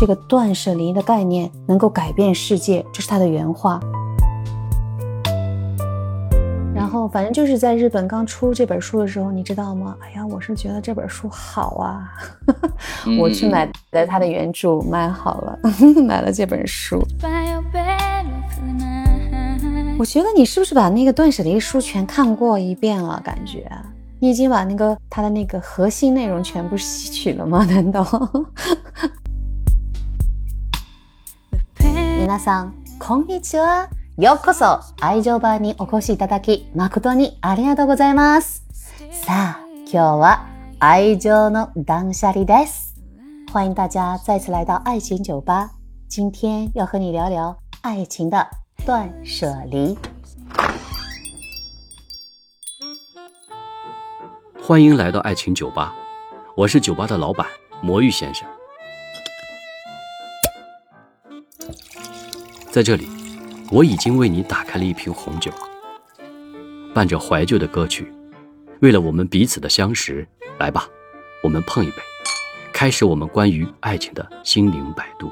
[0.00, 3.80] 这个断舍离的概念能够改变世界，这是他的原话。
[6.72, 9.96] 然后，反正就是在日本刚出这本书的时候，你知道吗？
[10.00, 12.08] 哎呀，我是觉得这本书好啊，
[13.18, 15.58] 我去买了他的原著，买好了，
[16.06, 17.02] 买了这本书。
[19.98, 23.20] 我觉得你是不是把那个断舍离书全看过一遍了？
[23.24, 23.68] 感觉
[24.20, 27.66] 你已经把那个它的那个核心内容全部吸取了吗？
[27.68, 28.04] 难道？
[32.28, 33.88] 皆さんこんにちは。
[34.18, 38.66] ようこそ愛情バーにお越しいただき誠にありがとうございます。
[39.10, 40.46] さあ、今日は
[40.78, 42.96] 愛情の断捨離です。
[43.50, 45.70] 欢迎大家再次来到爱情酒吧。
[46.06, 48.46] 今天要和你聊聊爱情的
[48.84, 49.96] 断舍离。
[54.60, 55.94] 欢迎来到爱情酒吧，
[56.54, 57.46] 我是酒吧的老板
[57.80, 58.46] 魔芋先生。
[62.78, 63.08] 在这里。
[63.72, 65.50] 我已经为你打开了一瓶红酒，
[66.94, 68.06] 伴着怀旧的歌曲，
[68.80, 70.24] 为了我们彼此的相识，
[70.60, 70.88] 来吧，
[71.42, 71.96] 我们碰一杯，
[72.72, 75.28] 开始我们关于爱情的心灵摆渡。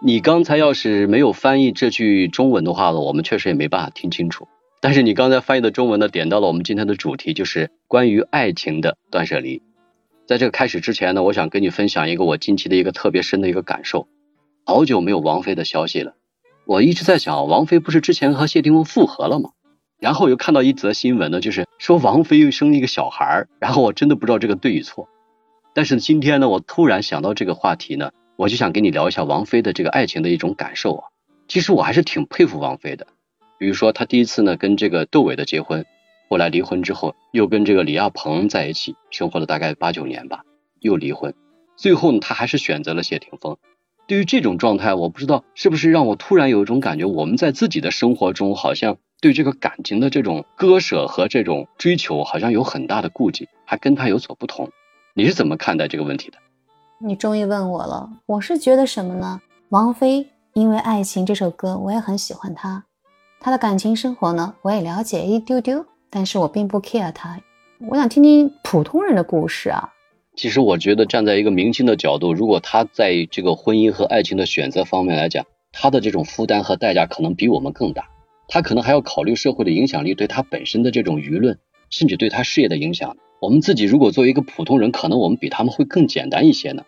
[0.00, 4.46] 你刚才要是没有翻译这句中文的话呢，我们确实也没办法听清楚。
[4.80, 9.60] 但是你刚才翻译的中文呢，点到了我们今天的主题，就是关于爱情的断舍离。
[10.26, 14.08] 在这个开始之前呢，我想跟你分享一个我近期的一个特别深的一个感受。
[14.64, 16.14] 好久没有王菲的消息了，
[16.64, 19.50] 我一直在想，王菲不是之前和谢霆锋复合了吗？
[20.00, 25.08] 然后又看到一则新闻呢，就是说王菲又生了一个小孩儿，然后我真的不知道这个对与错。
[25.72, 31.04] 但是今天呢，我突然想到这个话题呢，我就想跟你聊一下王菲的这个爱情的一种感受啊。
[31.46, 33.06] 其实我还是挺佩服王菲的，
[33.58, 35.86] 比如说她第一次呢跟这个窦唯的结婚。
[36.28, 40.42] 后来离婚之后，又跟这个李亚鹏在一起生活了大概八九年吧，
[40.80, 41.34] 又离婚。
[41.76, 43.56] 最后呢，他还是选择了谢霆锋。
[44.06, 54.70] 对于这种状态，我不知道是不是让我突然有一种感觉，我们在自己的生活中好像对这个感情的这种割舍和这种追求，好像有很大的顾忌，还跟他有所不同。
[55.14, 56.38] 你是怎么看待这个问题的？
[56.98, 59.40] 你终于问我了，我是觉得什么呢？
[59.70, 62.84] 王菲因为《爱情》这首歌，我也很喜欢她。
[63.40, 65.84] 她的感情生活呢，我也了解一丢丢。
[66.16, 67.38] 但是我并不 care 他，
[67.90, 69.92] 我想听听普通人的故事啊。
[70.34, 78.08] 其实我觉得站在一个明星的角度，如果他在这个婚姻和爱情的选择方面来讲，他的这种负担和代价可能比我们更大。
[78.48, 81.58] 他可能还要考虑社会的影响力对他本身的这种舆论，
[81.90, 83.18] 甚至对他事业的影响。
[83.42, 86.84] 我们自己如果作为一个普通人，可能我们比他们会更简单一些呢。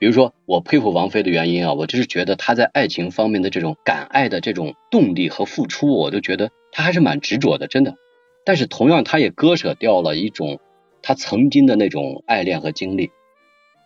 [0.00, 7.94] 比如说，我佩服王菲的原因啊，我就是觉得她在爱情方面的这种敢爱的这种动力和付出，我就觉得她还是蛮执着的，真的。
[8.44, 10.60] 但是同样，他也割舍掉了一种
[11.02, 13.10] 他曾经的那种爱恋和经历，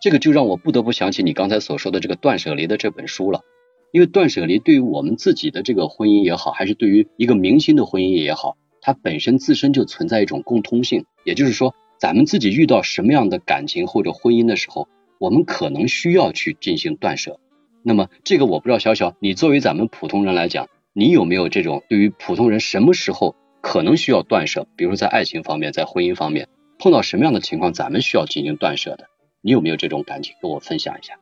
[0.03, 3.43] 这个就让我不得不想起你刚才所说的这个断舍离的这本书了。
[3.91, 11.05] 因为断舍离对于我们自己的这个婚姻也好，还是对于一个明星的婚姻也好，它本身自身就存在一种共通性。
[11.25, 14.89] 也就是说，咱们自己遇到什么样的感情或者婚姻的时候，
[15.19, 17.41] 我们可能需要去进行断舍。
[17.83, 23.37] 那么这个我不知道，小小，你作为咱们普通人来讲，你有没有这种对于普通人什么时候？
[23.61, 26.49] 可能需要断舍，比如说在爱情方面，在婚姻方面，
[26.79, 29.05] 碰到什么样的情况，咱们需要进行断舍的？
[29.41, 30.35] 你有没有这种感情？
[30.41, 31.15] 跟我分享一下。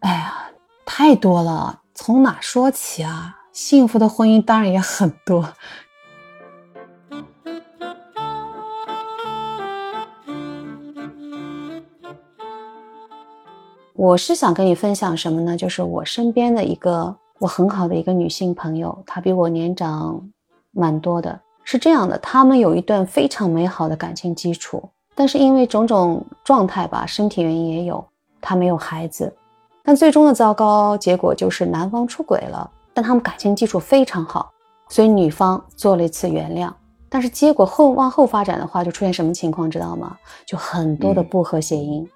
[0.00, 0.50] 哎呀，
[0.84, 3.36] 太多了，从哪说起啊？
[3.52, 5.48] 幸福的婚姻当然也很多。
[13.94, 15.56] 我是想跟你分享什么呢？
[15.56, 20.30] 就是我身边的一个我很好的一个女性朋友，她比我年长
[20.72, 21.40] 蛮多的。
[21.64, 24.82] 是这样的，他们有一段非常美好的感情基础，
[25.14, 28.04] 但是因为种种状态吧，身体原因也有，
[28.40, 29.34] 他没有孩子。
[29.82, 34.50] 但最终的糟糕结果就是男方出轨了，但他们感情基础非常好，
[34.88, 36.72] 所以女方做了一次原谅。
[37.08, 40.16] 但是结果后往后发展的话，就出现什么情况，知道吗？
[40.46, 42.08] 就很多的不和谐音，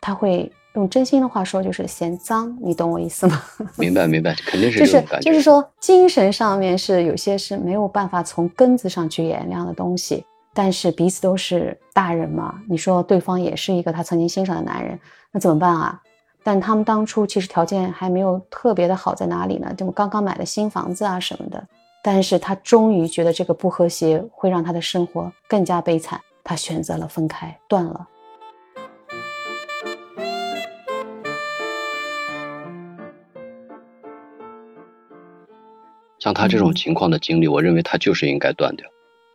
[0.00, 0.52] 他会。
[0.76, 3.42] 用真心的话说，就是嫌脏，你懂我意思吗？
[3.76, 10.24] 明白，明白，肯定是就是就是说，精神上面是有些是没有办法从根子上去原谅的东西，
[10.54, 12.60] 但是彼此都是大人嘛。
[12.68, 14.98] 你说对方也是一个他曾经欣赏的男人，
[15.32, 16.00] 那怎么办啊？
[16.44, 19.72] 但他们当初其实条件还没有特别的好，在哪里呢？
[19.76, 21.66] 就刚刚买的新房子啊什么的。
[22.02, 28.06] 但是他终于觉得这个不和谐会让他的生活更加悲惨，他选择了分开，断了。
[36.18, 38.88] 像他这种情况的经历，我认为他就是应该断掉，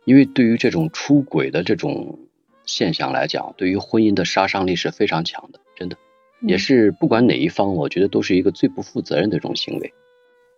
[0.04, 2.18] 因为对于这种出轨的这种
[2.66, 5.96] 现象来讲，对于婚姻的杀伤力是非常强的，真的，
[6.46, 9.92] 也是不管哪一方，我觉得都是一个最不负责任的一种行为。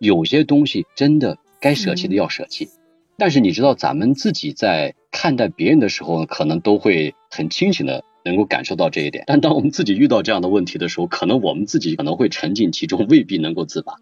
[0.01, 2.69] 有些东西真的该舍弃的要舍弃，
[3.17, 9.25] 但是你知道，咱们自己在看待别人的时候，可能都会很清醒的能够感受到这一点。
[9.27, 13.95] 但当我们自己遇到这样的问题的时候，可能我们自己可能会沉浸其中，未必能够自拔。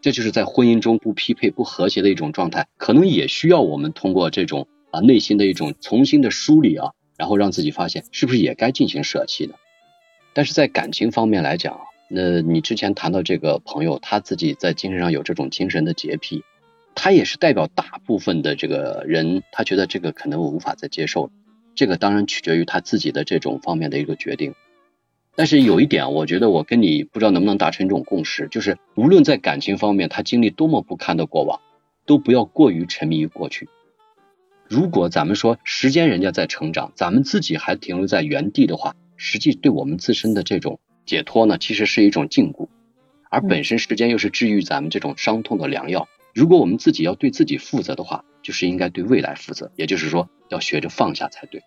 [0.00, 9.54] 这就是在婚姻中不匹配、不和谐的一种状态，可能也需要我们通过这种啊内心的一种重新的梳理啊，然后让自己发现是不是也该进行舍弃呢？
[10.34, 16.44] 但是在感情方面来讲，那你之前谈到这个朋友，他自己在精神上有这种精神的洁癖，
[16.94, 21.30] 他也是代表大部分的这个人，他觉得这个可能我无法再接受了，
[21.74, 24.54] 这个当然取决于他自己的这种方面的一个决定。
[25.38, 31.60] 但是有一点，我觉得我跟你不知道能不能达成一种共识，就是无论在感情方面他经历多么不堪的过往，
[32.06, 33.68] 都不要过于沉迷于过去。
[34.66, 42.66] 如果咱们说时间人家在成长，咱们自己还停留在原地的话，实际对我们自身的这种解脱呢，其实是一种禁锢。
[43.30, 46.08] 而本身时间又是治愈咱们这种伤痛的良药。
[46.34, 51.62] 如果我们自己要对自己负责的话，就是应该对未来负责，也就是说要学着放下才对。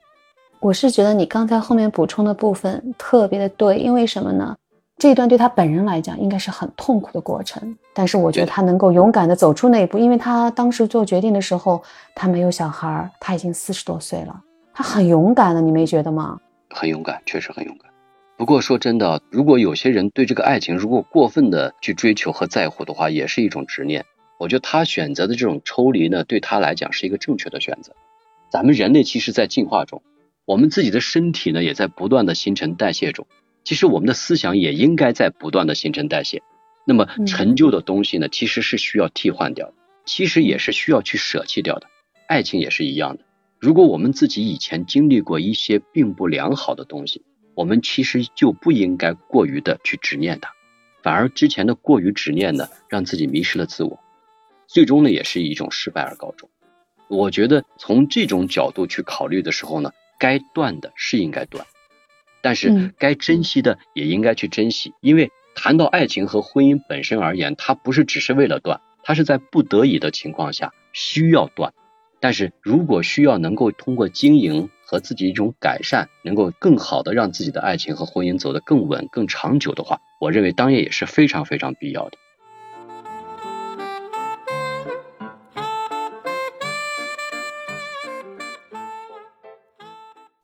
[0.62, 4.56] 我是觉得你刚才后面补充的部分特别的对，因为什么呢？
[5.00, 11.82] 这一段对他本人来讲应该是很痛苦的过程，但是我觉得他能够勇敢的走出那一步，因为他当时做决定的时候，
[12.14, 14.40] 他没有小孩，他已经四十多岁了，
[14.72, 16.40] 他很勇敢的，你没觉得吗？
[16.70, 17.90] 很勇敢，确实很勇敢。
[18.38, 24.06] 不过说真的，如果有些人对这个爱情如果过分的去追求和在乎的话，也是一种执念。
[24.38, 27.92] 我觉得他选择的这种抽离呢，对他来讲是一个正确的选择。
[28.52, 30.00] 咱们人类其实，在进化中。
[30.46, 33.28] 我们自己的身体呢，也在不断的新陈代谢中。
[33.64, 36.42] 其实我们的思想也应该在不断的新陈代谢。
[36.84, 39.74] 那么陈旧的东西呢，其实是需要替换掉的，
[40.04, 41.88] 其实也是需要去舍弃掉的。
[42.28, 43.24] 爱情也是一样的。
[43.60, 47.22] 如果我们自己以前经历过一些并不良好的东西，
[47.54, 50.52] 我们其实就不应该过于的去执念它，
[51.04, 54.00] 反而之前的过于执念呢，让自己迷失了自我，
[54.66, 56.50] 最终呢，也是以一种失败而告终。
[57.08, 59.92] 我觉得从这种角度去考虑的时候呢。
[60.22, 61.66] 该断的是应该断，
[62.44, 71.74] 但是该珍惜的也应该去珍惜，因为谈到爱情和婚姻本身而言，它不是只是为了断，它是在不得已的情况下需要断。
[72.20, 82.20] 但是如果需要能够通过经营和自己一种改善，能够更好的让自己的爱情和婚姻走得更稳、更长久的话，我认为当然也是非常非常必要的。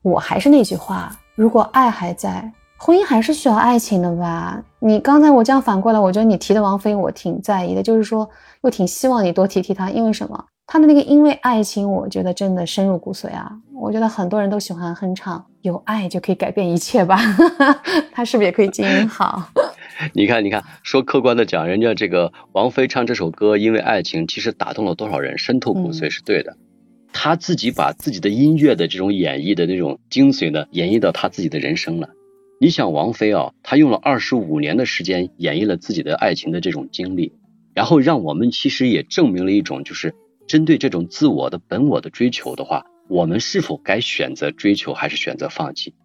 [0.07, 4.63] 我还是那句话，如果爱还在，婚姻还是需要爱情的吧？
[4.79, 8.29] 你刚才我这样反过来，我觉得你提的王菲，我挺在意的，就是说
[8.61, 10.45] 我挺希望你多提提她，因为什么？
[10.65, 13.51] 她的那个因为爱情，我觉得真的深入骨髓啊！
[13.73, 17.19] 我觉得很多人都喜欢哼唱，有爱就可以改变一切吧？
[18.13, 19.49] 她是不是也可以经营好？
[20.13, 26.55] 你看，你看，说客观的讲，人家这个王菲唱这首歌，因为爱情，其实打动了多少人，深透骨髓，是对的。
[27.19, 32.09] 他自己把自己的音乐的这种演绎的那种精髓呢，演绎到他自己的人生了。
[32.61, 37.33] 你想王菲啊，她用了二十五年的时间演绎了自己的爱情的这种经历，
[37.73, 40.13] 然后让我们其实也证明了一种，就是
[40.47, 45.95] 针对这种自我的本我的追求的话，我们是否该选择追求还是选择放弃？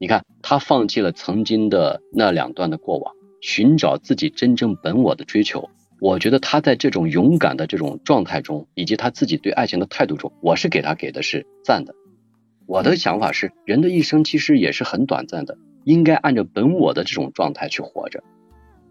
[0.00, 5.68] 你看，他放弃了曾经的那两段的过往，寻找自己真正本我的追求。
[6.04, 11.94] 我觉得他在这种勇敢的这种状态中，以及他自己对爱情的态度中，我是给他给的是赞的。
[12.66, 18.22] 我的想法是，人的一生其实也是很短暂的，应该按照本我的这种状态去活着。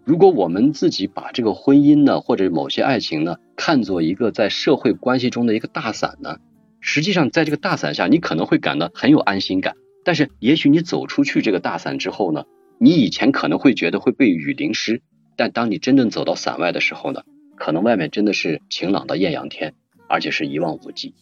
[0.04, 6.38] 如果我们自己把这个婚姻呢，或者某些爱情呢，看作一个在社会关系中的一个大伞呢，
[6.80, 9.76] 实际上在这个大伞下，你可能会感到很有安心感。
[10.04, 12.46] 但是，也许你走出去这个大伞之后呢，
[12.80, 15.04] 你以前可能会觉得会被雨淋湿。
[15.36, 17.24] 但当你真正走到伞外的时候呢，
[17.56, 19.74] 可能外面真的是晴朗的艳阳天，
[20.08, 21.14] 而且是一望无际。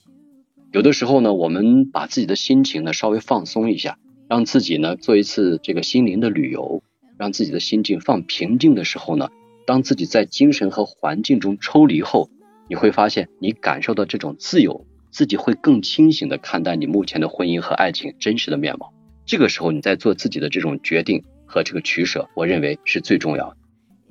[0.72, 3.98] 有的时候呢，我们把自己的心情呢稍微放松一下，
[4.30, 6.82] 让自己呢做一次这个心灵的旅游，
[7.18, 9.30] 让自己的心境放平静的时候呢，
[9.66, 12.30] 当自己在精神和环境中抽离后，
[12.70, 18.94] 你会发现你感受到这种自由，自己会更清醒的看待你目前的婚姻和爱情真实的面貌。
[19.26, 23.58] 这个时候，你在做自己的这种决定和这个取舍，我认为是最重要的。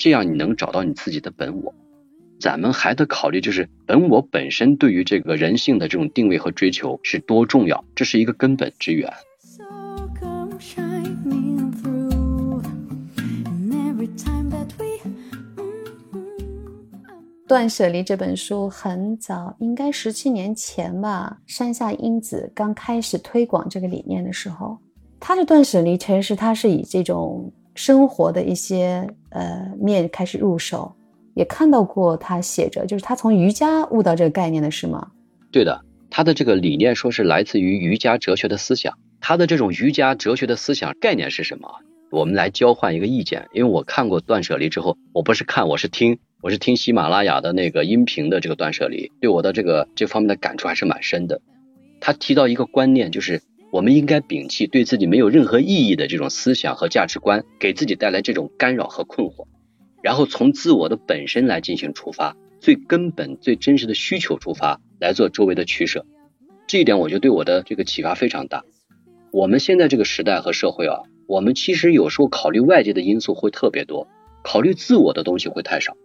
[0.01, 1.75] 这样你能找到你自己的本我。
[2.41, 9.13] 咱们还得考虑，就是本我本身对于这个人性的这种定位和追求是多重要，这是一个根本之源。
[17.47, 21.37] 断舍离这本书很早，应该十七年前吧。
[21.47, 24.79] 山下英子刚开始推广这个理念的时候，
[25.19, 30.95] 她的断舍离其实是他是以这种生活的一些呃面开始入手。
[31.35, 35.13] 也看到过他写着，就是他从瑜伽悟到这个概念的是吗？
[35.53, 38.99] 对的，他的这个理念说是来自于瑜伽哲学的思想。
[39.21, 41.71] 他的这种瑜伽哲学的思想概念是什么？
[42.11, 43.47] 我们来交换一个意见。
[43.53, 51.41] 因为我看过断舍离之后，我不是看，我是听，我是听喜马拉雅的那个音频的这个断舍离，对我的这个这方面的感触还是蛮深的。
[52.01, 59.47] 他提到一个观念，就是我们应该摒弃对自己没有任何意义的这种思想和价值观，给自己带来这种干扰和困惑。
[60.03, 66.05] 然后从自我的本身来进行出发，最根本、最真实的需求出发来做周围的取舍，
[66.67, 68.65] 这一点我觉得对我的这个启发非常大。
[69.31, 74.09] 我们现在这个时代和社会啊，我们其实有时候考虑外界的因素会特别多，
[74.43, 75.97] 考虑自我的东西会太少。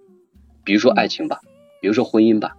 [0.64, 1.40] 比如说爱情吧，
[1.82, 2.58] 比如说婚姻吧，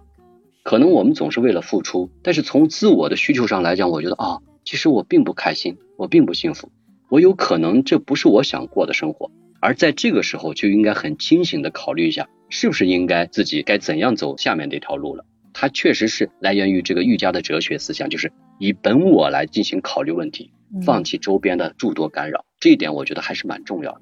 [0.63, 6.69] 可能我们总是为了付出，但是从自我的需求上来讲，我觉得啊，其实我并不开心，我并不幸福，
[7.07, 9.31] 我有可能这不是我想过的生活。
[9.61, 15.23] 而在这个时候，就应该很清醒的考虑一下，是不是应该自己该怎样走下面这条路了。
[15.53, 20.51] 它确实是来源于这个瑜伽的哲学思想，就是以本我来进行考虑问题，
[20.85, 22.43] 放弃周边的诸多干扰。
[22.59, 24.01] 这一点我觉得还是蛮重要的。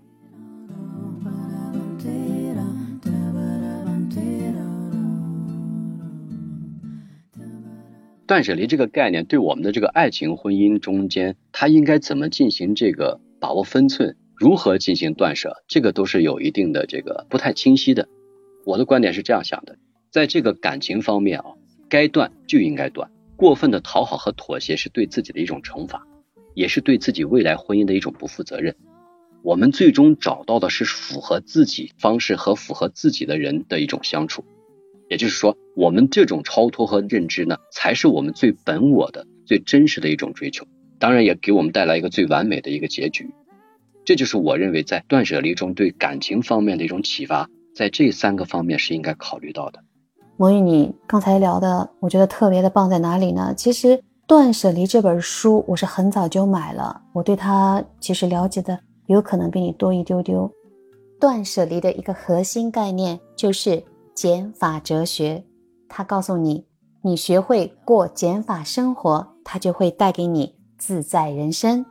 [8.28, 14.16] 断舍离这个概念对我们的这个爱情婚姻中间，它应该怎么进行这个把握分寸？
[14.36, 18.10] 如何进行断舍，这个都是有一定的这个不太清晰的。
[18.66, 19.78] 我的观点是这样想的，
[20.12, 21.46] 在这个感情方面啊，
[21.88, 26.06] 该断就应该断，过分的讨好和妥协是对自己的一种惩罚，
[26.56, 28.76] 也是对自己未来婚姻的一种不负责任。
[29.44, 34.44] 我们最终找到的是符合自己方式和符合自己的人的一种相处，
[35.10, 40.66] 也就是说，我们这种超脱和认知呢，才是我们最本我的、最真实的一种追求，
[41.00, 43.30] 当然也给我们带来一个最完美的一个结局。
[44.04, 49.80] 这就是我认为在断舍离中对感情方面的一种启发，在这三个方面是应该考虑到的。
[50.38, 53.54] 魔芋，你刚才聊的，我觉得特别的棒在哪里呢？
[53.56, 53.98] 其实
[54.28, 60.52] 《断舍离》这本书我是很早就买了，我对它其实了解的有可能比你多一丢丢。
[61.20, 63.82] 断舍离的一个核心概念就是
[64.16, 65.44] 减法哲学，
[65.88, 66.66] 它告诉你，
[67.04, 71.86] 你学会过减法生活，它就会带给你自在人生。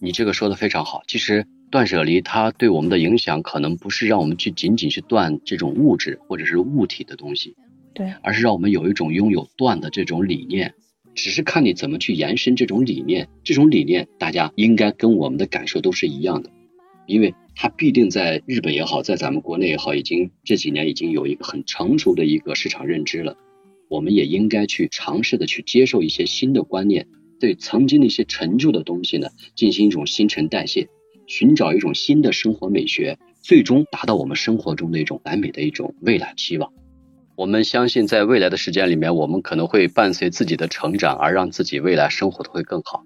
[0.00, 1.46] 你这个说的非常好，其实。
[1.70, 7.54] 断舍离，它对我们的影响可能不是让我们去仅仅去断这种物质或者是物体的东西，
[7.92, 10.72] 对，而是让我们有一种拥有断的这种理念，
[11.14, 13.28] 只是看你怎么去延伸这种理念。
[13.44, 16.48] 这种理念，大家应该跟我们的感受都是一样的，
[17.04, 23.36] 因为它必定在日本也好，在咱们国内也好，已经这几年已经有一个很成熟的一个市场认知了。
[23.88, 27.08] 我们也应该去尝试的去接受一些新的观念，
[27.40, 30.88] 对曾经的一些陈旧的东西呢，进行一种新陈代谢。
[31.26, 36.72] 寻找一种新的生活美学，最终达到我们生活中的一种完美的一种未来期望。
[37.34, 43.04] 我们相信，在未来的时间里面，我们可能会伴随自己的成长，而让自己未来生活的会更好。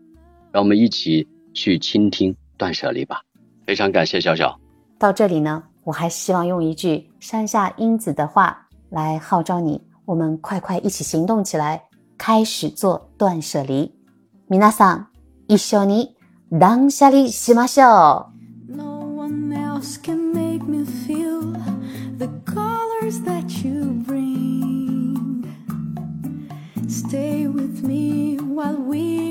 [0.53, 3.23] 让我们一起去倾听断舍离吧。
[3.66, 4.60] 非常感谢小小。
[4.98, 11.84] 到这里呢，我还希望用一句山下英子的话来号召你：我们快快一起行动起来，
[12.18, 13.94] 开始做断舍离。
[14.48, 15.08] 米娜桑，
[15.48, 16.18] 一緒に。
[16.50, 18.28] 断捨離しましょ
[18.70, 18.74] う。
[18.74, 21.52] No one else can make me feel
[22.18, 25.44] the colors that you bring.
[26.88, 29.31] Stay with me while we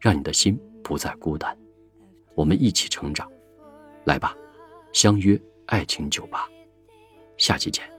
[0.00, 1.56] 让你的心不再孤单。
[2.34, 3.30] 我们一起成长。
[4.04, 4.34] 来吧，
[4.92, 6.48] 相约爱情酒吧，
[7.36, 7.97] 下期见。